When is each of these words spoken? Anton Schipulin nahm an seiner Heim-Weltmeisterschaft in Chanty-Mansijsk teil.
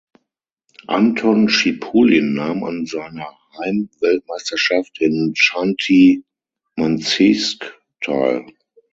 Anton 0.87 1.47
Schipulin 1.47 2.33
nahm 2.33 2.63
an 2.63 2.87
seiner 2.87 3.37
Heim-Weltmeisterschaft 3.59 4.99
in 4.99 5.33
Chanty-Mansijsk 5.35 6.23
teil. 8.03 8.47